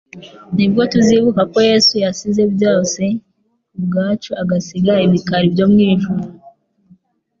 nibwo 0.55 0.81
tuzibuka 0.91 1.41
ko 1.53 1.57
Yesu 1.69 1.93
yasize 2.03 2.43
byose 2.55 3.01
kubwacu, 3.71 4.29
agasiga 4.41 4.93
ibikari 5.05 5.47
byo 5.53 5.65
mu 5.71 5.79
ijuru; 5.91 6.21